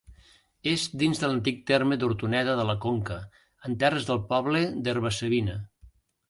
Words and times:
És 0.69 0.85
dins 1.01 1.19
de 1.23 1.27
l'antic 1.31 1.59
terme 1.71 1.97
d'Hortoneda 2.03 2.55
de 2.61 2.65
la 2.69 2.75
Conca, 2.87 3.19
en 3.69 3.77
terres 3.85 4.09
del 4.09 4.23
poble 4.33 4.63
d'Herba-savina. 4.89 5.61